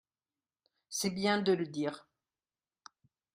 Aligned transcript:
C’est 0.89 1.11
bien 1.11 1.43
de 1.43 1.53
le 1.53 1.67
dire 1.67 2.09